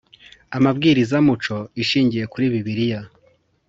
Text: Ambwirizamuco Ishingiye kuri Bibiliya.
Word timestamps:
Ambwirizamuco 0.55 1.55
Ishingiye 1.81 2.25
kuri 2.31 2.45
Bibiliya. 2.53 3.01